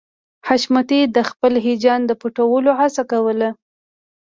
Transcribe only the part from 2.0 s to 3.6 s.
د پټولو هڅه کوله